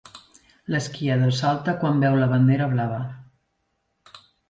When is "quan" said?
1.83-2.01